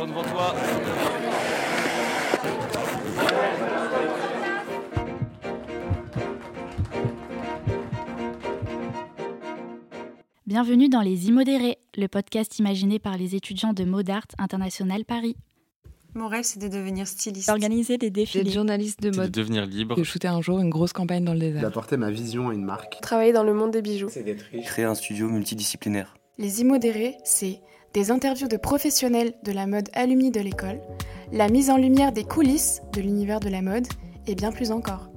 [0.00, 0.54] Toujours devant toi.
[10.46, 15.36] Bienvenue dans Les Immodérés, le podcast imaginé par les étudiants de Modart International Paris.
[16.14, 17.48] Mon rêve, c'est de devenir styliste.
[17.48, 18.44] D'organiser des défilés.
[18.44, 19.30] D'être journaliste de C'est de mode.
[19.30, 19.96] devenir libre.
[19.96, 21.62] De shooter un jour une grosse campagne dans le désert.
[21.62, 22.98] d'apporter ma vision à une marque.
[23.02, 24.08] Travailler dans le monde des bijoux.
[24.10, 24.64] C'est d'être riche.
[24.64, 26.16] Créer un studio multidisciplinaire.
[26.38, 27.60] Les immodérés, c'est
[27.92, 30.80] des interviews de professionnels de la mode alumni de l'école,
[31.32, 33.86] la mise en lumière des coulisses de l'univers de la mode
[34.26, 35.10] et bien plus encore.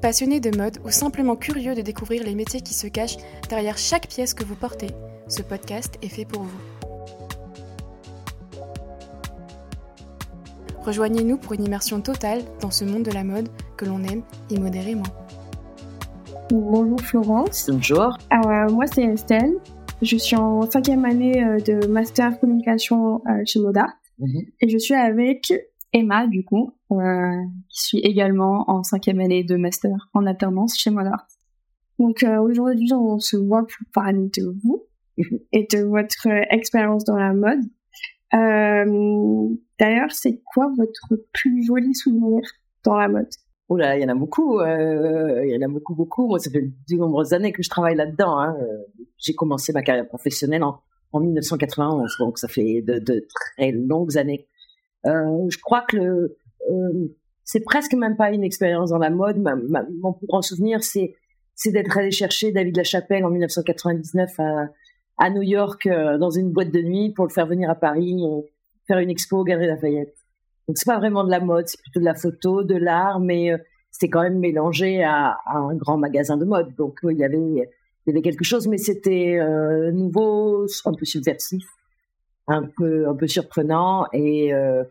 [0.00, 4.08] Passionnés de mode ou simplement curieux de découvrir les métiers qui se cachent derrière chaque
[4.08, 4.90] pièce que vous portez,
[5.28, 6.60] ce podcast est fait pour vous.
[10.80, 15.21] Rejoignez-nous pour une immersion totale dans ce monde de la mode que l'on aime immodérément.
[16.52, 17.70] Bonjour Florence.
[17.70, 18.18] Bonjour.
[18.30, 19.54] Euh, moi c'est Estelle.
[20.02, 23.86] Je suis en cinquième année euh, de master communication euh, chez Moda
[24.60, 25.50] et je suis avec
[25.94, 27.30] Emma du coup, euh,
[27.70, 31.26] qui suis également en cinquième année de master en alternance chez Moda.
[31.98, 34.84] Donc euh, aujourd'hui on se voit pour parler de vous
[35.52, 37.62] et de votre expérience dans la mode.
[38.34, 39.48] Euh,
[39.80, 42.42] D'ailleurs c'est quoi votre plus joli souvenir
[42.84, 43.30] dans la mode?
[43.68, 46.26] Oh là, il y en a beaucoup, euh, il y en a beaucoup, beaucoup.
[46.26, 48.38] Moi, ça fait de nombreuses années que je travaille là-dedans.
[48.38, 48.54] Hein.
[48.60, 48.84] Euh,
[49.18, 50.80] J'ai commencé ma carrière professionnelle en,
[51.12, 54.46] en 1991, donc ça fait de, de très longues années.
[55.06, 56.36] Euh, je crois que le,
[56.70, 57.08] euh,
[57.44, 59.38] c'est presque même pas une expérience dans la mode.
[59.38, 61.14] Ma, ma- mon plus grand souvenir, c'est
[61.54, 64.68] c'est d'être allé chercher David Lachapelle en 1999 à,
[65.18, 68.22] à New York euh, dans une boîte de nuit pour le faire venir à Paris
[68.24, 68.52] et
[68.86, 70.14] faire une expo au Galerie Lafayette.
[70.72, 73.52] Donc c'est pas vraiment de la mode, c'est plutôt de la photo, de l'art, mais
[73.52, 73.58] euh,
[73.90, 76.74] c'était quand même mélangé à, un grand magasin de mode.
[76.76, 81.64] Donc il y avait quelque chose, mais c'était euh, nouveau, un peu subversif,
[82.48, 84.84] un peu surprenant et euh,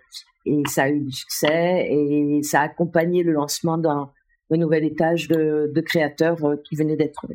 [0.45, 4.09] et ça a eu du succès et ça a accompagné le lancement d'un
[4.49, 7.25] nouvel étage de, créateurs euh, qui venait d'être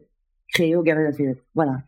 [0.52, 1.34] créé au Galerie.
[1.54, 1.78] Voilà.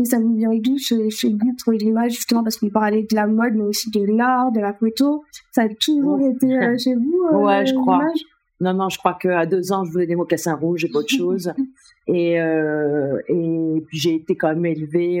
[0.00, 3.14] Et ça vous vient d'où ce, ce goût pour l'image, justement, parce qu'on parlait de
[3.14, 5.22] la mode, mais aussi de l'art, de la photo.
[5.52, 8.00] Ça a toujours été euh, chez vous, euh, Ouais, je crois.
[8.60, 11.14] Non, non, je crois qu'à deux ans, je voulais des mocassins rouges et pas autre
[11.14, 11.52] chose.
[12.08, 15.20] Et, euh, et puis j'ai été quand même élevée.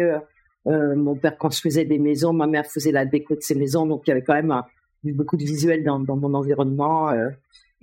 [0.66, 4.02] euh, mon père construisait des maisons, ma mère faisait la déco de ses maisons, donc
[4.06, 4.64] il y avait quand même un-
[5.04, 7.12] beaucoup de visuels dans, dans mon environnement.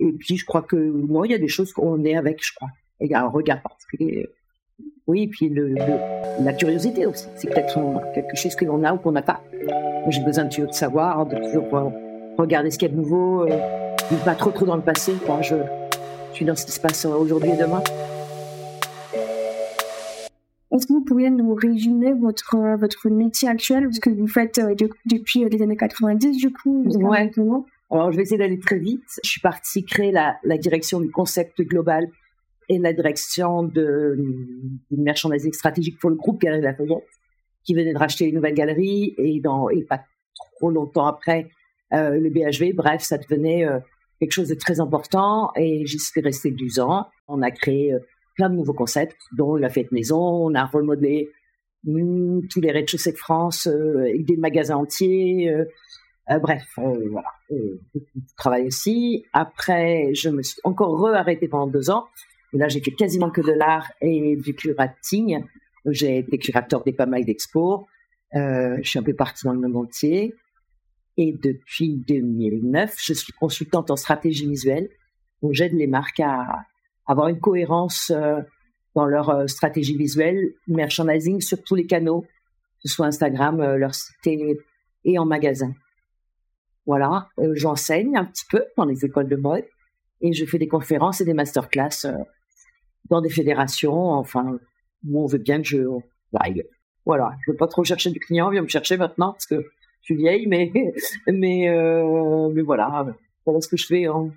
[0.00, 2.52] et puis je crois que moi, il y a des choses qu'on est avec, je
[2.54, 2.68] crois.
[3.00, 4.28] Et il y a un regard particulier.
[5.06, 7.26] Oui, et puis le, le- la curiosité aussi.
[7.36, 7.78] C'est peut-être
[8.14, 9.40] quelque chose que l'on a ou qu'on n'a pas.
[10.08, 11.88] J'ai besoin de toujours de savoir, de toujours euh,
[12.38, 13.58] regarder ce qu'il y a de nouveau, euh,
[14.10, 15.12] ne pas trop trop dans le passé.
[15.26, 15.56] Moi, je,
[16.30, 17.82] je suis dans ce qui se passe aujourd'hui et demain.
[20.72, 24.58] Est-ce que vous pourriez nous résumer votre, euh, votre métier actuel, ce que vous faites
[24.58, 27.30] euh, de- depuis euh, les années 90, du coup Ouais.
[27.90, 29.02] Alors, je vais essayer d'aller très vite.
[29.24, 32.06] Je suis partie créer la, la direction du concept global
[32.70, 34.16] et la direction de,
[34.92, 37.04] merchandising stratégique pour le groupe Galerie Lafayette,
[37.64, 39.42] qui venait de racheter une nouvelle galerie et,
[39.88, 40.04] pas
[40.56, 41.48] trop longtemps après,
[41.92, 42.72] euh, le BHV.
[42.72, 43.80] Bref, ça devenait euh,
[44.20, 47.08] quelque chose de très important et j'y suis restée 12 ans.
[47.26, 47.98] On a créé euh,
[48.36, 50.20] plein de nouveaux concepts, dont la fête maison.
[50.20, 51.28] On a remodelé
[51.82, 55.52] mm, tous les rez-de-chaussée de France euh, des magasins entiers.
[56.28, 59.24] bref, voilà, beaucoup de travail aussi.
[59.32, 62.06] Après, je me suis encore re-arrêtée pendant deux ans.
[62.52, 65.44] Et là, j'ai fait quasiment que de l'art et du curating.
[65.86, 67.84] J'ai été curateur des pas mal d'expos.
[68.34, 70.34] Euh, je suis un peu partie dans le monde entier.
[71.16, 74.88] Et depuis 2009, je suis consultante en stratégie visuelle.
[75.42, 76.64] Donc, j'aide les marques à
[77.06, 78.40] avoir une cohérence euh,
[78.94, 83.76] dans leur euh, stratégie visuelle, merchandising sur tous les canaux, que ce soit Instagram, euh,
[83.76, 84.26] leur site
[85.04, 85.74] et, en magasin.
[86.86, 89.64] Voilà, j'enseigne un petit peu dans les écoles de mode
[90.20, 92.06] et je fais des conférences et des masterclass
[93.10, 94.58] dans des fédérations, enfin,
[95.06, 96.64] où on veut bien que je live.
[97.04, 100.04] Voilà, je veux pas trop chercher du client, viens me chercher maintenant parce que je
[100.04, 100.72] suis vieille, mais
[101.26, 103.06] mais euh, mais voilà,
[103.44, 104.06] voilà ce que je fais.
[104.06, 104.30] Hein.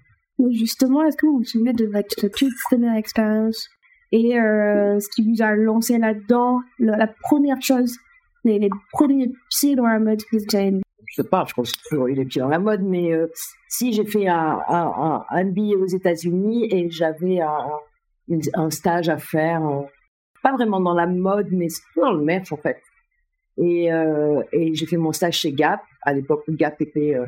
[0.52, 3.70] Justement, est-ce que vous vous souvenez de votre toute première expérience
[4.12, 7.98] et euh, ce qui vous a lancé là-dedans, la, la première chose,
[8.44, 10.82] les, les premiers pieds dans la mode mis
[11.14, 13.12] je sais pas, je pense que j'ai toujours eu les pieds dans la mode, mais
[13.12, 13.28] euh,
[13.68, 17.70] si j'ai fait un, un, un, un billet aux États-Unis et j'avais un,
[18.54, 19.62] un stage à faire,
[20.42, 22.82] pas vraiment dans la mode, mais dans le merch en fait.
[23.58, 27.26] Et, euh, et j'ai fait mon stage chez Gap, à l'époque où Gap était, euh,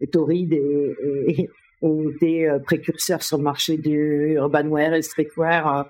[0.00, 1.48] et, et,
[1.82, 5.88] et était euh, précurseur sur le marché du urban wear et streetwear.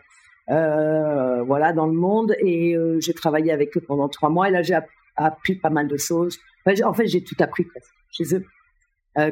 [0.51, 2.35] euh, voilà, dans le monde.
[2.41, 4.49] Et j'ai travaillé avec eux pendant trois mois.
[4.49, 4.77] Et là, j'ai
[5.17, 6.39] appris pas mal de choses.
[6.85, 7.67] en fait, j'ai tout appris
[8.11, 8.45] chez eux.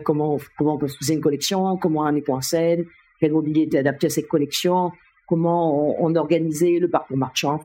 [0.05, 2.85] Comment, comment on construisait une collection, comment on était en scène,
[3.21, 4.91] quel mobilier était adapté à cette collection,
[5.29, 7.61] comment on, organisait le parcours marchand.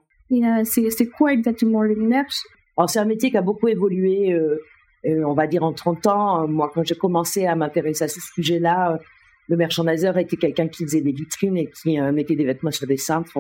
[0.64, 2.42] C'est quoi exactement le merch
[2.88, 4.60] C'est un métier qui a beaucoup évolué, euh,
[5.06, 6.48] euh, on va dire en 30 ans.
[6.48, 9.00] Moi, quand j'ai commencé à m'intéresser à ce sujet-là,
[9.48, 12.98] le merchandiser était quelqu'un qui faisait des vitrines et qui mettait des vêtements sur des
[12.98, 13.38] cintres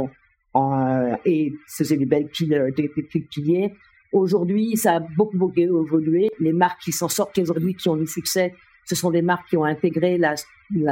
[1.25, 3.73] et faisait des belles piles, des, des piliers.
[4.11, 6.29] Aujourd'hui, ça a beaucoup, beaucoup évolué.
[6.39, 8.53] Les marques qui s'en sortent aujourd'hui, qui ont du succès,
[8.85, 10.35] ce sont des marques qui ont intégré la,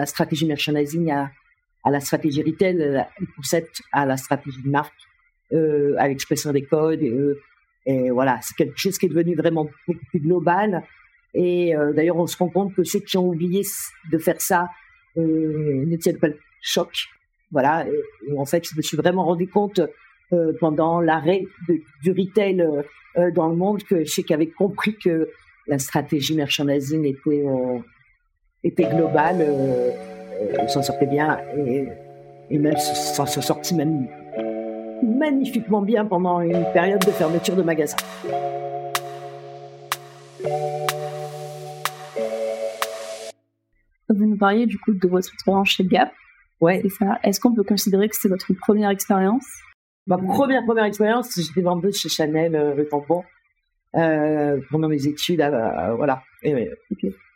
[0.05, 1.31] stratégie merchandising à,
[1.85, 4.93] la stratégie retail, le concept à la stratégie de marque,
[5.51, 7.01] euh, à l'expression des codes.
[7.01, 7.39] Et, euh,
[7.85, 10.83] et voilà, c'est quelque chose qui est devenu vraiment beaucoup plus global.
[11.33, 13.63] Et euh, d'ailleurs, on se rend compte que ceux qui ont oublié
[14.11, 14.69] de faire ça
[15.17, 16.91] euh, ne tiennent pas le choc.
[17.51, 17.85] Voilà.
[18.37, 19.81] En fait, je me suis vraiment rendu compte
[20.33, 25.29] euh, pendant l'arrêt du retail euh, dans le monde que ceux qui avaient compris que
[25.67, 27.79] la stratégie merchandising était euh,
[28.63, 29.91] était globale, euh,
[30.67, 31.87] s'en sortait bien et,
[32.49, 34.07] et même s'en sortit même
[35.03, 37.97] magnifiquement bien pendant une période de fermeture de magasins.
[44.09, 46.11] Vous nous parliez du coup de votre expérience chez Gap.
[46.61, 46.79] Ouais.
[46.83, 47.19] C'est ça.
[47.23, 49.45] Est-ce qu'on peut considérer que c'est votre première expérience?
[50.05, 53.23] Ma première première expérience, j'étais vendeuse chez Chanel, euh, le tampon,
[53.95, 56.23] euh, pendant mes études, euh, voilà.
[56.41, 56.69] Et,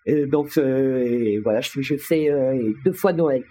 [0.05, 3.43] et donc euh, voilà, je, je fais euh, deux fois Noël.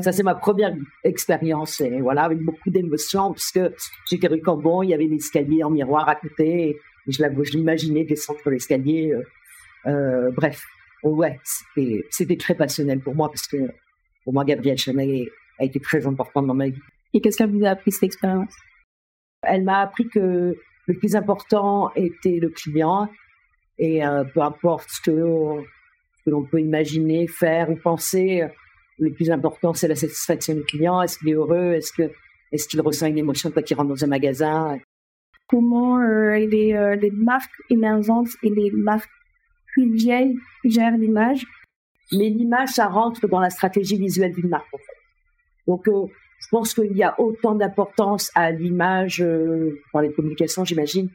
[0.00, 0.74] Ça c'est ma première
[1.04, 3.60] expérience, et voilà, avec beaucoup d'émotion, puisque
[4.10, 8.40] j'étais rue Cambon, il y avait l'escalier en miroir à côté, et je l'imaginais descendre
[8.46, 9.14] l'escalier.
[9.84, 10.62] bref,
[11.02, 11.38] ouais,
[12.10, 13.58] c'était très passionnel pour moi, parce que
[14.24, 15.28] pour moi, Gabrielle Chanel
[15.60, 16.80] a été très importante dans ma vie.
[17.12, 18.54] Et qu'est-ce qu'elle vous a appris cette expérience?
[19.42, 23.08] Elle m'a appris que le plus important était le client
[23.78, 25.64] et euh, peu importe ce que,
[26.26, 28.46] l'on peut imaginer, faire ou penser,
[28.98, 31.02] le plus important c'est la satisfaction du client.
[31.02, 31.72] Est-ce qu'il est heureux?
[31.72, 32.10] Est-ce que
[32.52, 34.78] est-ce qu'il ressent une émotion quand il rentre dans un magasin?
[35.48, 39.10] Comment euh, les, euh, les marques émergentes et les marques
[39.72, 41.44] plus vieilles gèrent l'image?
[42.12, 44.72] Mais l'image, ça rentre dans la stratégie visuelle d'une marque.
[44.72, 44.84] En fait.
[45.66, 45.88] Donc,
[46.44, 51.08] je pense qu'il y a autant d'importance à l'image, euh, dans les communications, j'imagine,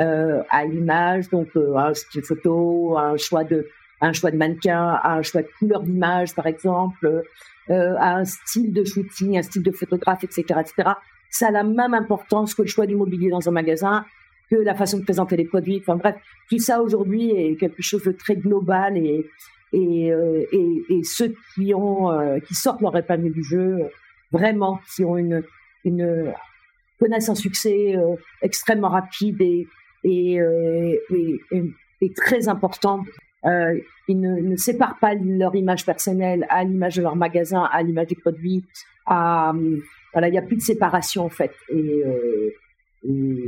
[0.00, 3.68] euh, à l'image, donc euh, un style photo, un choix de,
[4.00, 7.22] un choix de mannequin, un choix de couleur d'image, par exemple,
[7.70, 10.90] euh, un style de shooting, un style de photographe, etc., etc.
[11.30, 14.04] Ça a la même importance que le choix du mobilier dans un magasin,
[14.50, 15.78] que la façon de présenter les produits.
[15.80, 16.16] Enfin bref,
[16.50, 19.24] tout ça aujourd'hui est quelque chose de très global et
[19.74, 22.10] et, euh, et ceux qui ont
[22.46, 23.78] qui sortent leur épingle du jeu
[24.32, 25.42] vraiment, qui ont une,
[25.84, 26.32] une
[27.02, 29.66] connaissent un succès euh, extrêmement rapide et,
[30.04, 30.96] et, euh,
[32.16, 33.04] très important.
[33.44, 37.82] Euh, ils ne, ne, séparent pas leur image personnelle à l'image de leur magasin, à
[37.82, 38.64] l'image des produits.
[39.06, 39.52] À,
[40.12, 41.52] voilà, il n'y a plus de séparation en fait.
[41.70, 42.02] Et,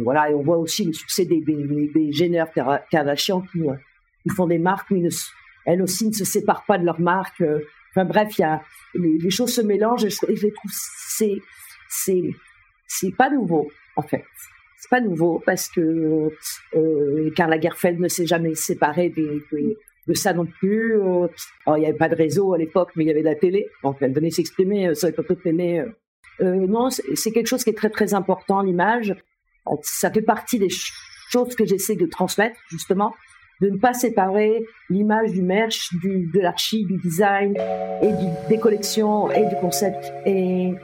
[0.03, 2.45] voilà, et on voit aussi le succès des, des, Jenner
[2.91, 3.61] Kardashian qui,
[4.23, 5.09] qui font des marques, mais
[5.65, 7.43] elles aussi ne se séparent pas de leur marque.
[7.95, 8.63] Enfin bref, il y a
[8.95, 11.37] les, choses se mélangent et je, trouve c'est
[11.89, 12.23] c'est
[12.89, 14.25] c'est pas nouveau en fait.
[14.79, 16.31] C'est pas nouveau parce que
[16.75, 19.43] euh, Karl Lagerfeld ne s'est jamais séparé de,
[20.07, 21.01] de, ça non plus.
[21.01, 21.29] Euh,
[21.69, 23.97] il n'y avait pas de réseau à l'époque, mais il y avait la télé, donc
[24.01, 25.85] elle venait s'exprimer euh, sur les plateaux de télé.
[26.41, 29.15] Euh, non, c'est quelque chose qui est très très important l'image.
[29.83, 33.15] Ça fait partie des choses que j'essaie de transmettre justement
[33.65, 37.57] de ne pas séparer l'image du merch, du, de l'archi, du design
[38.03, 40.75] et du, des collections et du concept et,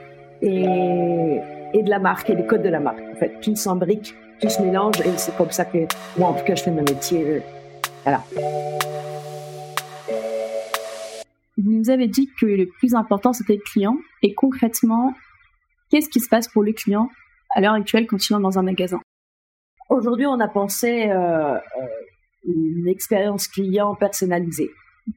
[0.41, 1.41] et,
[1.75, 3.01] et, de la marque et des codes de la marque.
[3.13, 5.79] En fait, tout s'embrique, tout se mélange et c'est comme ça que
[6.17, 7.23] moi, en tout cas, je fais mon métier.
[7.23, 7.41] Euh,
[8.05, 8.25] voilà.
[11.59, 13.99] Vous nous avez dit que le plus important, c'était le client.
[14.23, 15.13] Et concrètement,
[15.91, 17.11] qu'est-ce qui se passe pour le client
[17.55, 19.03] à l'heure actuelle quand il est dans un magasin?
[19.91, 21.61] Aujourd'hui, on a pensé euh, euh
[22.45, 24.71] une expérience client personnalisée.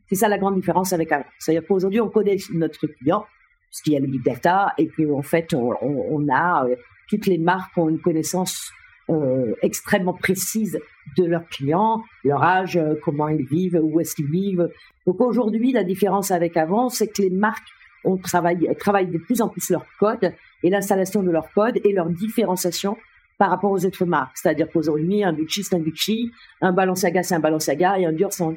[0.10, 1.26] C'est ça la grande différence avec avant.
[1.40, 3.26] C'est-à-dire qu'aujourd'hui, on connaît notre client,
[3.70, 6.76] puisqu'il y a le big data, et qu'en fait, on, a euh,
[7.10, 8.72] toutes les marques ont une connaissance
[9.10, 10.80] euh, extrêmement précise
[11.18, 14.70] de leurs clients, leur âge, euh, comment ils vivent, où est-ce qu'ils vivent.
[15.06, 17.68] Donc aujourd'hui, la différence avec avant, c'est que les marques
[18.06, 21.94] on travaille, travaillent de plus en plus leur code et l'installation de leur code et
[21.94, 22.98] leur différenciation
[23.44, 24.38] par rapport aux autres marques.
[24.38, 26.32] C'est-à-dire qu'aujourd'hui, un Gucci, c'est un Gucci,
[26.62, 28.56] un Balenciaga, c'est un Balenciaga et un Dior, c'est un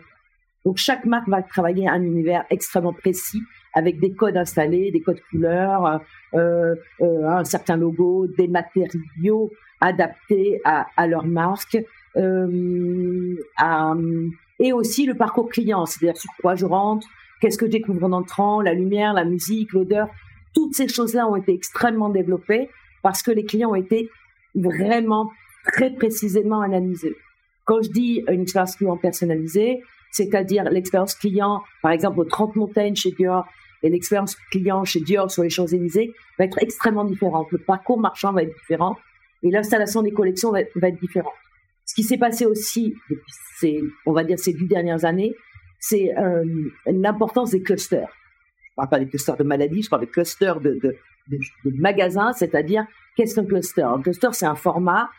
[0.65, 3.43] Donc chaque marque va travailler un univers extrêmement précis
[3.75, 6.01] avec des codes installés, des codes couleurs,
[6.35, 9.51] euh, euh, un certain logo, des matériaux
[9.81, 11.79] adaptés à, à leur marque,
[12.17, 13.35] euh,
[14.61, 17.09] et aussi le parcours client, c'est-à-dire sur quoi je rentre,
[17.41, 20.07] qu'est-ce que je découvre en entrant, la lumière, la musique, l'odeur.
[20.55, 22.71] Toutes ces choses-là ont été extrêmement développées
[23.03, 24.11] parce que les clients ont été
[24.57, 25.31] vraiment
[25.67, 27.15] très précisément analysés.
[27.65, 29.83] Quand je dis une expérience client personnalisée,
[30.13, 33.47] c'est-à-dire l'expérience client, par exemple, au 30 montagnes chez Dior
[33.83, 37.49] et l'expérience client chez Dior sur les Champs-Élysées va être extrêmement différente.
[37.51, 38.97] Le parcours marchand va être différent
[39.43, 41.35] et l'installation des collections va, être différente.
[41.85, 45.35] Ce qui s'est passé aussi depuis on va dire ces dix dernières années,
[45.79, 46.45] c'est euh,
[46.87, 48.09] l'importance des clusters.
[48.71, 50.97] Je parle pas des clusters de maladies, je parle des clusters de
[51.65, 52.87] magasins, c'est-à-dire
[53.17, 53.83] qu'est-ce qu'un cluster?
[53.83, 55.11] Un cluster, c'est un format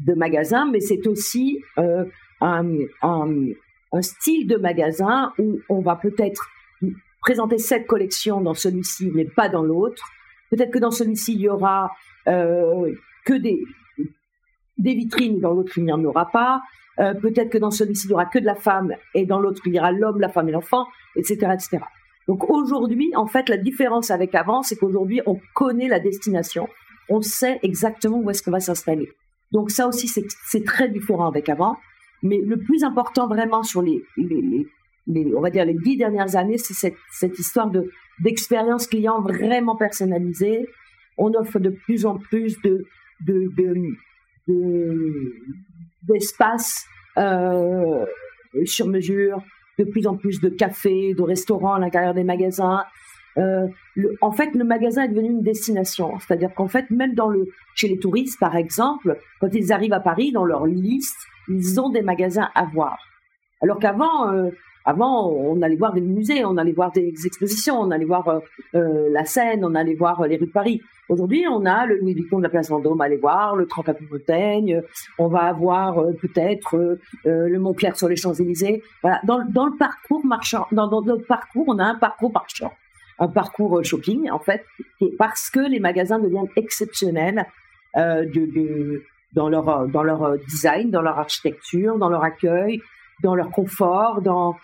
[0.00, 2.04] de magasin, mais c'est aussi euh,
[2.40, 2.64] un,
[4.00, 6.48] style de magasin où on va peut-être
[7.20, 10.02] présenter cette collection dans celui-ci, mais pas dans l'autre.
[10.50, 11.90] Peut-être que dans celui-ci, il y aura
[12.26, 12.92] euh,
[13.26, 13.62] que des,
[14.78, 16.62] vitrines, dans l'autre, il n'y en aura pas.
[16.98, 19.60] Euh, peut-être que dans celui-ci, il y aura que de la femme, et dans l'autre,
[19.66, 21.78] il y aura l'homme, la femme et l'enfant, etc., etc.
[22.26, 26.68] Donc aujourd'hui, en fait, la différence avec avant, c'est qu'aujourd'hui, on connaît la destination.
[27.10, 29.08] On sait exactement où est-ce qu'on va s'installer.
[29.52, 31.76] Donc ça aussi, c'est très différent avec avant.
[32.22, 34.02] Mais le plus important vraiment sur les,
[35.34, 37.90] on va dire les dix dernières années, c'est cette, histoire de
[38.20, 40.66] d'expérience client vraiment personnalisée.
[41.16, 42.84] On offre de plus en plus de,
[46.02, 46.84] d'espace
[47.16, 48.04] euh,
[48.64, 49.42] sur mesure,
[49.78, 52.84] de plus en plus de cafés, de restaurants à l'intérieur des magasins.
[53.38, 53.66] Euh,
[54.20, 56.18] en fait, le magasin est devenu une destination.
[56.18, 60.00] C'est-à-dire qu'en fait, même dans le, chez les touristes, par exemple, quand ils arrivent à
[60.00, 61.18] Paris, dans leur liste,
[61.48, 62.98] ils ont des magasins à voir.
[63.62, 64.50] Alors qu'avant, euh,
[64.84, 68.40] avant, on allait voir des musées, on allait voir des expositions, on allait voir
[68.74, 70.80] euh, la Seine, on allait voir les rues de Paris.
[71.10, 73.90] Aujourd'hui, on a le Louis Vuitton de la place Vendôme à aller voir, le Trente
[74.10, 74.80] Montaigne,
[75.18, 78.82] on va avoir peut-être le Montclair sur les Champs-Élysées.
[79.02, 82.72] Voilà, dans, le parcours marchand, dans, dans, notre parcours, on a un parcours marchand,
[83.20, 84.64] un parcours shopping en fait,
[85.18, 87.46] parce que les magasins deviennent exceptionnels
[87.96, 88.26] euh,
[89.34, 92.80] dans leur euh, design, dans leur architecture, dans leur accueil,
[93.22, 94.56] dans leur confort, dans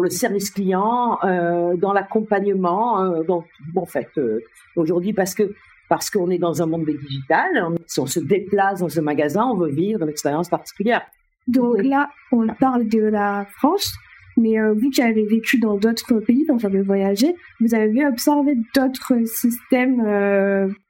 [0.00, 3.02] le service client, euh, dans l'accompagnement.
[3.02, 3.44] Euh, bon,
[3.76, 4.40] en fait, euh,
[4.76, 5.54] aujourd'hui, parce que
[5.88, 7.48] parce qu'on est dans un monde digital,
[7.86, 11.00] si on se déplace dans ce magasin, on veut vivre une expérience particulière.
[11.46, 13.94] Donc là, on parle de la France,
[14.38, 18.54] mais euh, vous qui avez vécu dans d'autres pays, vous avez voyagé, vous avez observé
[18.74, 20.00] d'autres systèmes.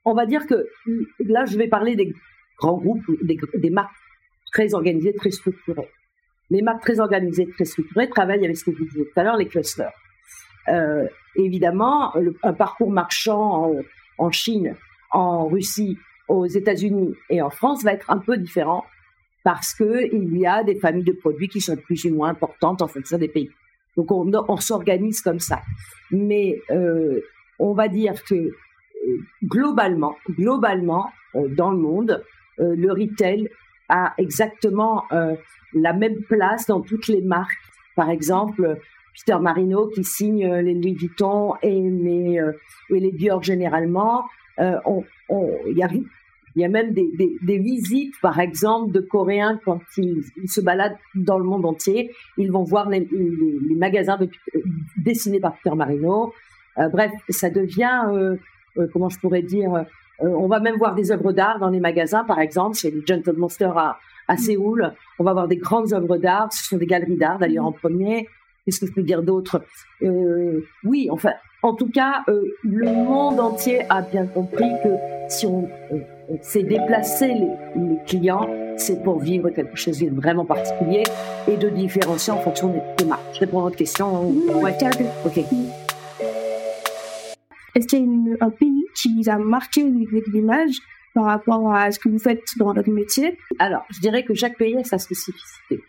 [0.05, 0.67] On va dire que
[1.19, 2.13] là, je vais parler des
[2.59, 3.95] grands groupes, des, marques
[4.51, 5.89] très organisées, très structurées.
[6.49, 9.37] Les marques très organisées, très structurées travaillent avec ce que vous disiez tout à l'heure,
[9.37, 9.91] les clusters.
[10.67, 12.13] Euh, évidemment,
[12.43, 13.73] un parcours marchand
[14.17, 14.75] en, Chine,
[15.11, 18.85] en Russie, aux États-Unis et en France va être un peu différent
[19.51, 22.83] parce que il y a des familles de produits qui sont plus ou moins importantes
[22.83, 23.49] en fonction des pays.
[23.97, 25.59] Donc on, on s'organise comme ça.
[26.11, 27.19] Mais euh,
[27.57, 28.51] on va dire que euh,
[29.43, 32.23] globalement, globalement, euh, dans le monde,
[32.59, 33.49] le retail
[33.87, 35.05] a exactement
[35.73, 37.57] la même place dans toutes les marques.
[37.95, 38.77] Par exemple,
[39.15, 42.41] Peter Marino qui signe les Louis Vuitton et les,
[42.93, 44.25] et Dior généralement.
[44.57, 45.87] Il y, a,
[46.59, 47.09] y a même des,
[47.41, 52.11] des, visites, par exemple, de Coréens quand ils, se baladent dans le monde entier.
[52.37, 53.07] Ils vont voir les,
[53.75, 54.29] magasins de,
[54.97, 56.33] dessinés par Peter Marino.
[56.77, 58.37] bref, ça devient,
[58.93, 59.85] comment je pourrais dire,
[60.21, 63.03] euh, on va même voir des œuvres d'art dans les magasins, par exemple, chez le
[63.05, 63.97] Gentle Monster à,
[64.27, 64.37] à.
[64.37, 64.93] Séoul.
[65.17, 66.51] On va voir des grandes œuvres d'art.
[66.51, 68.27] Ce sont des galeries d'art, d'ailleurs, en premier.
[68.65, 69.63] Qu'est-ce que je peux dire d'autre?
[70.01, 71.31] Euh, Oui, enfin,
[71.63, 74.89] en tout cas, euh, le monde entier a bien compris que
[75.29, 75.67] si on,
[76.41, 81.03] s'est déplacé les, les clients, c'est pour vivre quelque chose de vraiment particulier
[81.47, 83.21] et de différencier en fonction des marques.
[83.33, 84.29] Je réponds à votre question.
[84.29, 84.77] Ouais.
[85.25, 85.37] Ok.
[87.75, 90.75] Est-ce qu'il y a un pays qui vous a marqué au niveau de l'image
[91.13, 93.37] par rapport à ce que vous faites dans votre métier?
[93.57, 95.79] Alors, je dirais que chaque pays a sa spécificité.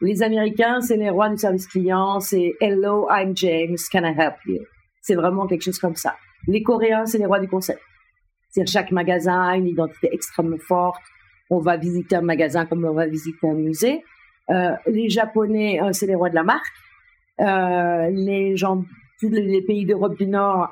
[0.00, 4.34] Les Américains, c'est les rois du service client, c'est Hello, I'm James, can I help
[4.46, 4.58] you?
[5.00, 6.16] C'est vraiment quelque chose comme ça.
[6.48, 7.80] Les Coréens, c'est les rois du concept.
[8.52, 11.02] C'est chaque magasin a une identité extrêmement forte.
[11.50, 14.04] On va visiter un magasin comme on va visiter un musée.
[14.50, 16.66] Euh, les Japonais, euh, c'est les rois de la marque.
[17.40, 18.84] Euh, les gens,
[19.20, 20.70] tous les pays d'Europe du Nord,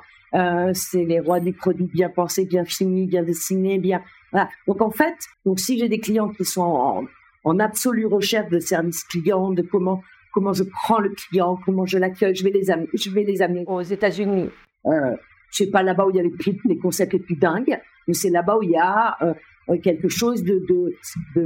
[0.73, 4.01] c'est les rois du produit bien pensé, bien fini, bien dessiné, bien.
[4.31, 4.49] Voilà.
[4.67, 7.03] Donc en fait, donc si j'ai des clients qui sont en,
[7.43, 10.01] en absolue recherche de service client, de comment
[10.33, 12.35] comment je prends le client, comment je l'accueille.
[12.35, 14.49] Je vais les amener, je vais les amener aux États-Unis.
[14.85, 15.15] Euh,
[15.51, 16.33] c'est pas là-bas où il y a les,
[16.65, 17.77] les concepts les plus dingues,
[18.07, 20.63] mais c'est là-bas où il y a euh, quelque chose de,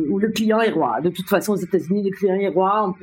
[0.10, 1.02] où le client est roi.
[1.02, 2.96] De toute façon, aux États-Unis, le client est roi.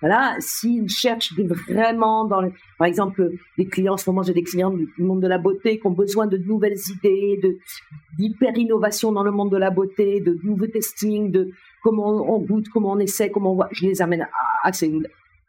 [0.00, 1.32] Voilà, s'ils cherchent
[1.68, 2.42] vraiment dans,
[2.78, 5.80] par exemple, des clients, en ce moment, j'ai des clients du monde de la beauté
[5.80, 7.56] qui ont besoin de nouvelles idées, de
[8.18, 11.50] d'hyper innovation dans le monde de la beauté, de nouveaux testing, de
[11.82, 13.68] comment on goûte, comment on essaie, comment on voit.
[13.72, 14.28] Je les amène
[14.62, 14.92] assez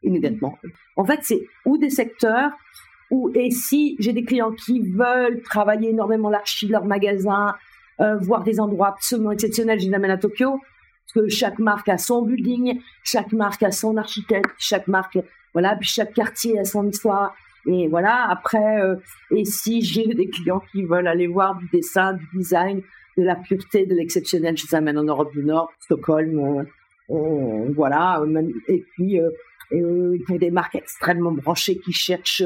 [0.01, 0.57] immédiatement.
[0.95, 2.51] En fait, c'est ou des secteurs
[3.09, 7.53] ou et si j'ai des clients qui veulent travailler énormément l'archive de leur magasin,
[8.01, 10.59] euh, voir des endroits absolument exceptionnels, je les amène à Tokyo
[11.13, 15.19] parce que chaque marque a son building, chaque marque a son architecte, chaque marque,
[15.53, 17.33] voilà, puis chaque quartier a son histoire.
[17.65, 18.95] Et voilà, après, euh,
[19.31, 22.81] et si j'ai des clients qui veulent aller voir du dessin, du design,
[23.17, 26.65] de la pureté, de l'exceptionnel, je les amène en Europe du Nord, Stockholm,
[27.09, 28.21] euh, voilà,
[28.67, 29.19] et puis
[29.71, 32.43] euh, euh, pour des marques extrêmement branchées qui cherchent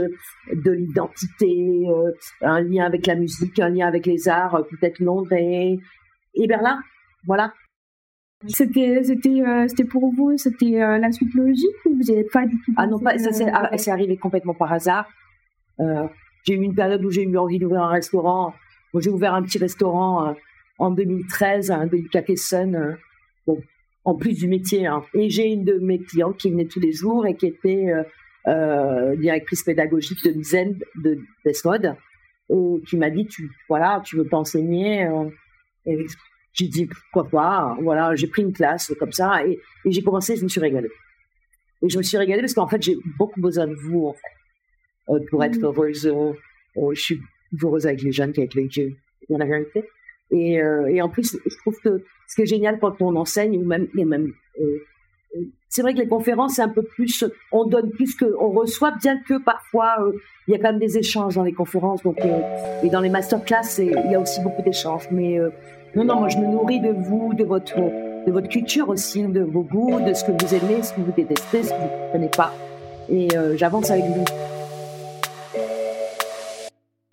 [0.51, 2.11] de l'identité, euh,
[2.41, 5.77] un lien avec la musique, un lien avec les arts, peut-être Londres et,
[6.35, 6.79] et Berlin,
[7.25, 7.53] voilà.
[8.47, 12.47] C'était c'était euh, c'était pour vous c'était euh, la suite logique ou vous n'avez pas
[12.47, 15.07] du tout Ah non pas ça c'est arrivé complètement par hasard.
[15.79, 16.07] Euh,
[16.43, 18.55] j'ai eu une période où j'ai eu envie d'ouvrir un restaurant.
[18.93, 20.33] Moi j'ai ouvert un petit restaurant euh,
[20.79, 22.97] en 2013 un Delicatessen
[23.45, 23.61] bon
[24.03, 25.03] en plus du métier hein.
[25.13, 27.87] et j'ai une de mes clientes qui venait tous les jours et qui était
[29.17, 31.95] directrice pédagogique de dizaine de Desmod
[32.49, 35.07] et qui m'a dit tu voilà tu veux pas enseigner
[35.85, 36.05] et
[36.53, 37.77] j'ai dit pourquoi pas.
[37.81, 40.35] Voilà, j'ai pris une classe comme ça et, et j'ai commencé.
[40.35, 40.91] Je me suis régalée.
[41.81, 45.13] Et je me suis régalée parce qu'en fait, j'ai beaucoup besoin de vous en fait,
[45.13, 45.65] euh, pour être mmh.
[45.65, 46.07] heureuse.
[46.07, 46.33] Euh,
[46.93, 47.21] je suis
[47.61, 48.95] heureuse avec les jeunes qu'avec les vieux,
[49.29, 49.83] dans la vérité.
[50.31, 53.57] Et, euh, et en plus, je trouve que ce qui est génial quand on enseigne,
[53.57, 54.33] ou même, même
[55.69, 57.23] c'est vrai que les conférences, c'est un peu plus,
[57.53, 59.95] on donne plus qu'on reçoit, bien que parfois,
[60.47, 62.03] il y a quand même des échanges dans les conférences.
[62.03, 62.17] Donc,
[62.83, 65.07] et dans les masterclass, il y a aussi beaucoup d'échanges.
[65.09, 65.39] Mais
[65.95, 67.77] non, non, moi je me nourris de vous, de votre,
[68.25, 71.11] de votre culture aussi, de vos goûts, de ce que vous aimez, ce que vous
[71.11, 72.53] détestez, ce que vous ne connaissez pas.
[73.09, 74.23] Et euh, j'avance avec vous.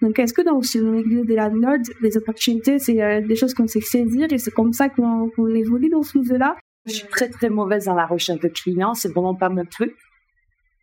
[0.00, 3.52] Donc, est-ce que dans ce milieu de la mode, les opportunités, c'est euh, des choses
[3.52, 6.56] qu'on sait saisir et c'est comme ça qu'on évolue dans ce milieu-là?
[6.86, 9.94] Je suis très très mauvaise dans la recherche de clients, c'est vraiment pas mon truc.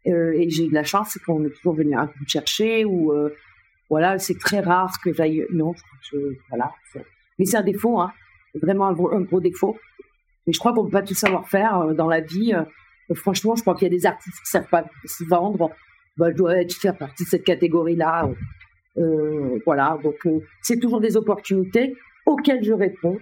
[0.07, 3.11] Euh, et j'ai eu de la chance, qu'on est toujours venu peu me chercher ou
[3.13, 3.29] euh,
[3.89, 5.45] voilà, c'est très rare que j'aille.
[5.51, 5.73] Non,
[6.49, 6.71] voilà.
[7.39, 8.11] Mais c'est un défaut, hein.
[8.61, 9.77] vraiment un gros, défaut.
[10.45, 12.53] Mais je crois qu'on peut pas tout savoir faire dans la vie.
[13.13, 15.71] Franchement, je crois qu'il y a des artistes qui savent pas se vendre.
[16.17, 18.29] Bah, je dois être, faire partie de cette catégorie-là.
[18.97, 20.27] Euh, voilà, donc
[20.61, 23.17] c'est toujours des opportunités auxquelles je réponds.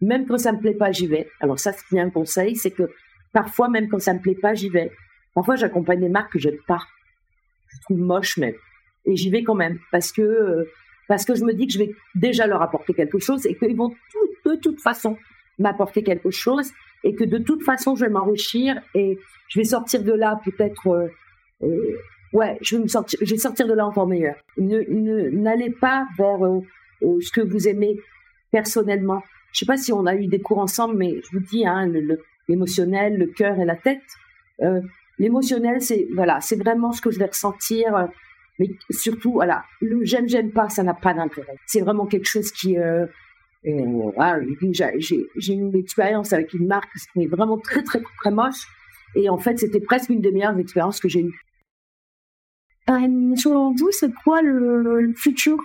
[0.00, 1.28] Même quand ça me plaît pas, j'y vais.
[1.40, 2.90] Alors ça, c'est un conseil, c'est que
[3.32, 4.92] parfois, même quand ça me plaît pas, j'y vais.
[5.34, 6.80] Parfois, j'accompagne des marques que j'aime pas.
[7.68, 8.54] Je trouve moche même.
[9.04, 10.66] Et j'y vais quand même parce que
[11.08, 13.94] que je me dis que je vais déjà leur apporter quelque chose et qu'ils vont
[14.44, 15.16] de toute façon
[15.58, 16.70] m'apporter quelque chose
[17.04, 20.88] et que de toute façon je vais m'enrichir et je vais sortir de là peut-être
[20.88, 21.08] euh,
[21.62, 21.98] euh,
[22.36, 26.60] ouais je vais sortir de là encore meilleur ne n'allez pas vers euh,
[27.20, 27.96] ce que vous aimez
[28.50, 29.22] personnellement
[29.52, 31.90] je sais pas si on a eu des cours ensemble mais je vous dis hein
[32.48, 34.02] l'émotionnel le, cœur et la tête
[35.18, 38.08] l'émotionnel c'est voilà c'est vraiment ce que je vais ressentir
[38.58, 41.56] mais surtout, voilà, le j'aime, j'aime pas, ça n'a pas d'intérêt.
[41.66, 43.06] C'est vraiment quelque chose qui, euh,
[43.64, 44.38] voilà,
[44.98, 48.66] j'ai une expérience avec une marque qui est vraiment très, très, très moche.
[49.14, 51.45] Et en fait, c'était presque une des meilleures expériences que j'ai eues.
[52.88, 55.58] Euh, selon vous, c'est quoi le, futur?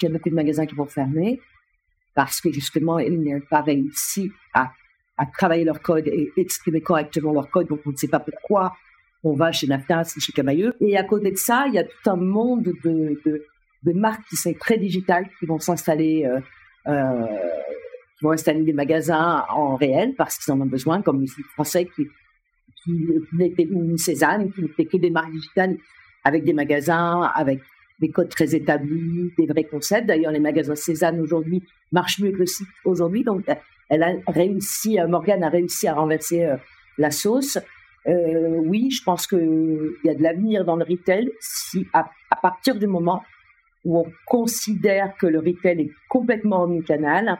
[0.00, 1.40] Il y a beaucoup de magasins qui vont fermer
[2.14, 4.72] parce que justement, ils n'ont pas réussi à,
[5.16, 8.74] à travailler leur code et exprimer correctement leur code, donc on ne sait pas pourquoi
[9.24, 10.74] on va chez Naftas, chez Camailleux.
[10.80, 14.36] Et à côté de ça, il y a tout un monde de, de, marques qui
[14.36, 16.40] sont très digitales, qui vont s'installer, euh,
[16.86, 17.26] euh,
[18.18, 21.88] qui vont installer des magasins en réel parce qu'ils en ont besoin, comme les Français
[21.94, 22.06] qui,
[22.84, 25.76] qui n'étaient Cézanne, qui n'étaient que des marques digitales
[26.24, 27.60] avec des magasins, avec
[28.00, 30.06] des codes très établis, des vrais concepts.
[30.06, 33.24] D'ailleurs, les magasins Cézanne aujourd'hui marchent mieux que le site aujourd'hui.
[33.24, 33.44] Donc,
[33.88, 36.56] elle a réussi, Morgane a réussi à renverser euh,
[36.98, 37.58] la sauce.
[38.06, 42.08] Euh, oui, je pense qu'il y a de l'avenir dans le retail si à,
[42.40, 43.22] partir du moment
[43.84, 47.38] où on considère que le retail est complètement omnicanal,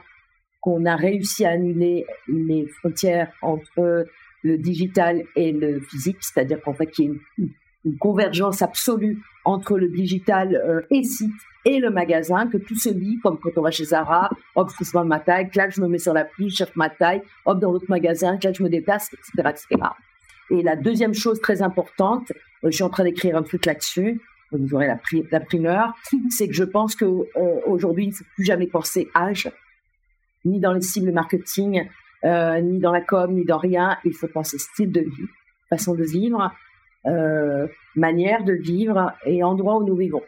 [0.60, 4.06] qu'on a réussi à annuler les frontières entre
[4.42, 7.50] le digital et le physique, c'est-à-dire qu'en fait, il y a une,
[7.98, 11.32] convergence absolue entre le digital euh, et site
[11.64, 14.90] et le magasin, que tout se lit, comme quand on va chez Zara, hop, je
[14.90, 17.72] prends ma taille, clac, je me mets sur l'appli, je cherche ma taille, hop, dans
[17.72, 19.90] l'autre magasin, clac, je me déplace, etc., etc.
[20.50, 24.74] Et la deuxième chose très importante, je suis en train d'écrire un truc là-dessus, vous
[24.74, 24.98] aurez la,
[25.30, 25.94] la primeur,
[26.30, 27.04] c'est que je pense que
[27.66, 29.50] aujourd'hui il ne faut plus jamais penser âge,
[30.44, 31.86] ni dans les cibles marketing,
[32.24, 33.96] euh, ni dans la com, ni dans rien.
[34.04, 35.28] Il faut penser style de vie,
[35.68, 36.48] façon de vivre, euh,
[37.94, 40.22] manière de vivre et endroit où nous vivons.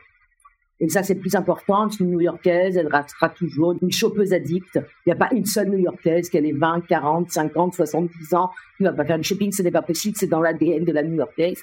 [0.82, 1.88] Et ça, c'est plus important.
[2.00, 4.76] Une New-Yorkaise, elle restera toujours une chopeuse addicte.
[5.04, 8.50] Il n'y a pas une seule New-Yorkaise qui a les 20, 40, 50, 70 ans
[8.78, 9.52] qui va pas faire du shopping.
[9.52, 10.16] Ce n'est pas possible.
[10.18, 11.62] C'est dans l'ADN de la New-Yorkaise.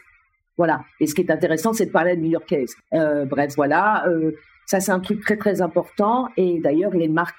[0.56, 0.84] Voilà.
[1.00, 2.76] Et ce qui est intéressant, c'est de parler de New-Yorkaise.
[2.94, 4.08] Euh, bref, voilà.
[4.08, 4.34] Euh,
[4.68, 6.30] ça, c'est un truc très, très important.
[6.38, 7.38] Et d'ailleurs, les marques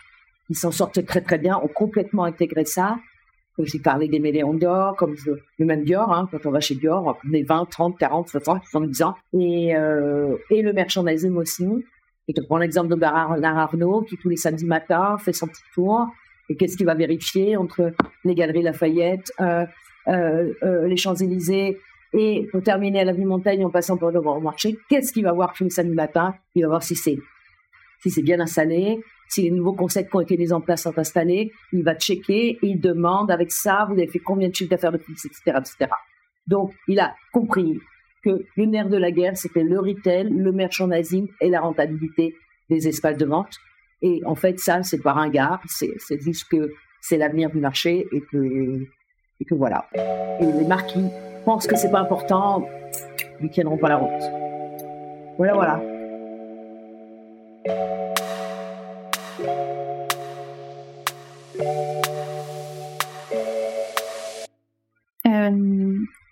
[0.51, 2.99] ils s'en sortent très très bien, ont complètement intégré ça.
[3.64, 6.75] J'ai parlé des méléons d'or, comme je, le même Dior, hein, quand on va chez
[6.75, 9.14] Dior, on est 20, 30, 40, 60, 70 ans.
[9.33, 11.66] Et, euh, et le merchandising aussi.
[12.29, 15.62] Et je prends l'exemple de Bernard Arnault, qui tous les samedis matins fait son petit
[15.75, 16.07] tour.
[16.49, 17.92] Et qu'est-ce qu'il va vérifier entre
[18.25, 19.66] les Galeries Lafayette, euh,
[20.09, 21.79] euh, les Champs-Élysées
[22.14, 25.33] et pour terminer à l'avenue Montagne en passant par le Grand Marché, qu'est-ce qu'il va
[25.33, 26.35] voir tous les samedis matins?
[26.55, 27.18] Il va voir si c'est
[28.01, 30.99] si c'est bien installé, si les nouveaux concepts qui ont été mis en place sont
[30.99, 34.71] installés, il va checker et il demande avec ça, vous avez fait combien de chiffres
[34.71, 35.91] d'affaires de plus, etc., etc.
[36.47, 37.79] Donc, il a compris
[38.25, 42.35] que le nerf de la guerre, c'était le retail, le merchandising et la rentabilité
[42.71, 43.55] des espaces de vente.
[44.03, 48.07] Et en fait, ça, c'est pas un gars, c'est juste que c'est l'avenir du marché
[48.12, 48.87] et que,
[49.41, 49.88] et que voilà.
[50.41, 51.05] Et les marques qui
[51.45, 52.67] pensent que c'est pas important,
[53.41, 55.37] ils tiendront pas la route.
[55.37, 55.98] Voilà, voilà.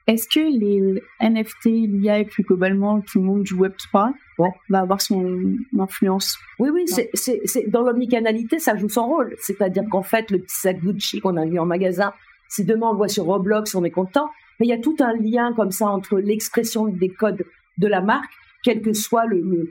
[0.07, 4.81] Est-ce que les NFT l'IA et plus globalement tout le monde du Web 3 va
[4.81, 9.35] avoir son influence Oui, oui, c'est, c'est, dans l'omnicanalité, ça joue son rôle.
[9.41, 12.13] C'est-à-dire qu'en fait, le petit sac Gucci qu'on a vu en magasin,
[12.49, 14.29] si demain on le voit sur Roblox, on est content.
[14.61, 17.45] Mais il y a tout un lien comme ça entre l'expression des codes
[17.79, 18.33] de la marque,
[18.67, 19.69] quel que soit le,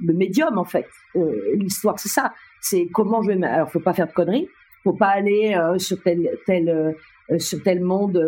[0.00, 0.86] médium en fait.
[1.16, 2.32] Euh, l'histoire, c'est ça.
[2.62, 3.44] C'est comment je vais.
[3.44, 4.48] Alors, faut pas faire de conneries.
[4.84, 8.18] Faut pas aller euh, sur tel tel euh, sur tel monde,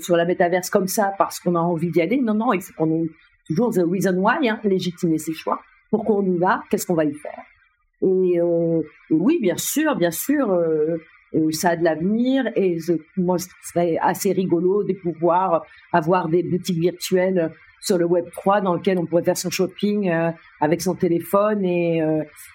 [0.00, 2.20] sur la métaverse comme ça parce qu'on a envie d'y aller.
[2.20, 3.10] Non, non, il faut qu'on ait
[3.48, 5.60] toujours the reason why, hein, légitimer ses choix.
[5.90, 6.62] Pourquoi on y va?
[6.70, 7.42] Qu'est-ce qu'on va y faire?
[8.02, 8.40] Et,
[9.10, 10.56] oui, bien sûr, bien sûr,
[11.50, 12.76] ça a de l'avenir et
[13.16, 17.50] moi, ce serait assez rigolo de pouvoir avoir des boutiques virtuelles
[17.84, 20.10] sur le Web 3 dans lequel on pourrait faire son shopping
[20.60, 22.02] avec son téléphone et,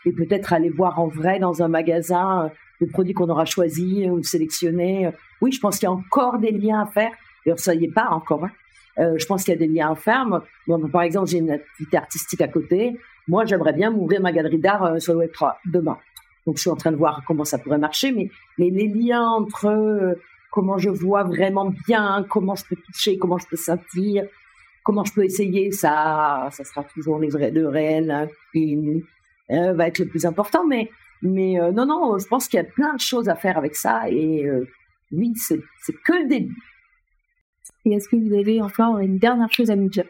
[0.06, 4.24] et peut-être aller voir en vrai dans un magasin le produit qu'on aura choisi ou
[4.24, 5.12] sélectionné.
[5.42, 7.12] Oui, je pense qu'il y a encore des liens à faire.
[7.46, 8.46] D'ailleurs, ça y pas encore.
[8.46, 8.52] Hein.
[9.00, 10.26] Euh, je pense qu'il y a des liens à faire.
[10.92, 13.00] Par exemple, j'ai une activité artistique à côté.
[13.28, 15.98] Moi, j'aimerais bien m'ouvrir ma galerie d'art euh, sur le Web 3 demain.
[16.46, 18.12] Donc, je suis en train de voir comment ça pourrait marcher.
[18.12, 20.16] Mais, les liens entre euh,
[20.52, 24.26] comment je vois vraiment bien, comment je peux toucher, comment je peux sentir,
[24.90, 28.76] comment je peux essayer, ça, ça sera toujours les vrais, le réel hein, qui
[29.48, 30.66] va être le plus important.
[30.66, 30.90] Mais
[31.22, 33.76] mais euh, non, non, je pense qu'il y a plein de choses à faire avec
[33.76, 34.10] ça.
[34.10, 34.68] Et euh,
[35.12, 35.60] oui, c'est
[36.06, 36.56] que le début.
[37.86, 40.06] Et est-ce que vous avez encore une dernière chose à nous dire?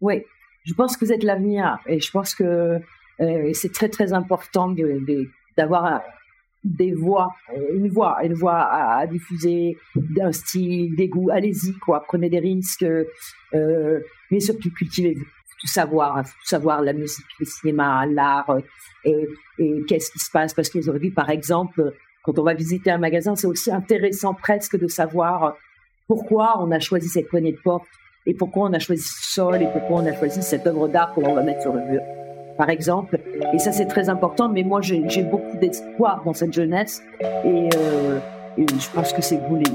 [0.00, 0.22] Oui,
[0.64, 1.78] je pense que vous êtes l'avenir.
[1.86, 2.80] Et je pense que
[3.20, 4.74] euh, c'est très, très important
[5.56, 6.02] d'avoir
[6.64, 7.28] des voix,
[7.72, 11.30] une voix, une voix à, diffuser, d'un style, des goûts.
[11.30, 12.02] Allez-y, quoi.
[12.06, 12.84] Prenez des risques,
[13.52, 15.24] mais surtout cultivez-vous
[15.60, 18.60] tout savoir, tout savoir la musique, le cinéma, l'art, euh,
[19.04, 20.54] et, et qu'est-ce qui se passe.
[20.54, 21.92] Parce qu'aujourd'hui, par exemple,
[22.22, 25.56] quand on va visiter un magasin, c'est aussi intéressant presque de savoir
[26.06, 27.86] pourquoi on a choisi cette poignée de porte
[28.26, 31.14] et pourquoi on a choisi ce sol et pourquoi on a choisi cette œuvre d'art
[31.14, 32.00] que l'on va mettre sur le mur,
[32.58, 33.18] par exemple.
[33.54, 34.50] Et ça, c'est très important.
[34.50, 38.18] Mais moi, j'ai beaucoup d'espoir dans cette jeunesse et, euh,
[38.58, 39.70] et, je pense que c'est vous les,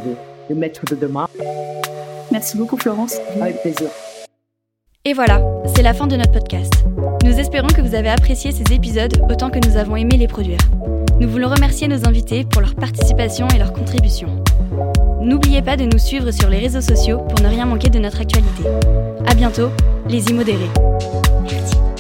[0.50, 1.28] les maîtres de demain.
[2.32, 3.18] Merci beaucoup, Florence.
[3.42, 3.88] Avec plaisir.
[5.06, 5.42] Et voilà,
[5.76, 6.86] c'est la fin de notre podcast.
[7.26, 10.60] Nous espérons que vous avez apprécié ces épisodes autant que nous avons aimé les produire.
[11.20, 14.30] Nous voulons remercier nos invités pour leur participation et leur contribution.
[15.22, 18.22] N'oubliez pas de nous suivre sur les réseaux sociaux pour ne rien manquer de notre
[18.22, 18.64] actualité.
[19.28, 19.70] À bientôt,
[20.08, 20.70] les immodérés.
[21.44, 21.93] Merci.